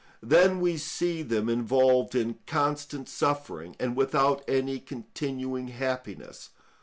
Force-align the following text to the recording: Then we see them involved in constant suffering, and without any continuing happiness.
Then 0.23 0.61
we 0.61 0.77
see 0.77 1.21
them 1.21 1.47
involved 1.47 2.15
in 2.15 2.39
constant 2.47 3.07
suffering, 3.07 3.75
and 3.79 3.95
without 3.95 4.41
any 4.47 4.79
continuing 4.79 5.67
happiness. 5.67 6.49